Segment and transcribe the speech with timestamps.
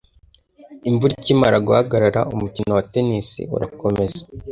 [0.89, 4.21] Imvura ikimara guhagarara, umukino wa tennis urakomeza.